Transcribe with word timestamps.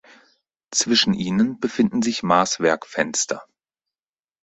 Zwischen 0.71 1.13
ihnen 1.13 1.59
befinden 1.59 2.01
sich 2.01 2.23
Maßwerkfenster. 2.23 3.45